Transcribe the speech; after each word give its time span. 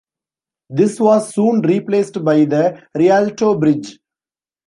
This 0.71 0.99
was 0.99 1.31
soon 1.31 1.61
replaced 1.61 2.25
by 2.25 2.45
the 2.45 2.81
Rialto 2.97 3.55
Bridge. 3.59 3.99